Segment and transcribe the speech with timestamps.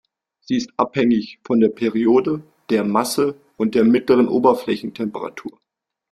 [0.39, 5.59] Sie ist abhängig von der Periode, der Masse und der mittleren Oberflächentemperatur.